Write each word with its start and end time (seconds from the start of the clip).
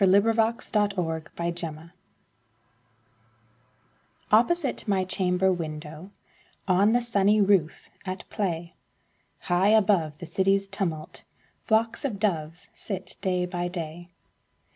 Louisa 0.03 0.33
May 0.33 0.79
Alcott 0.81 1.29
My 1.37 1.51
Doves 1.51 1.89
OPPOSITE 4.31 4.87
my 4.87 5.05
chamber 5.05 5.53
window, 5.53 6.09
On 6.67 6.93
the 6.93 7.01
sunny 7.01 7.39
roof, 7.39 7.91
at 8.03 8.27
play, 8.31 8.73
High 9.41 9.69
above 9.69 10.17
the 10.17 10.25
city's 10.25 10.67
tumult, 10.67 11.23
Flocks 11.61 12.03
of 12.03 12.17
doves 12.17 12.69
sit 12.73 13.15
day 13.21 13.45
by 13.45 13.67
day. 13.67 14.07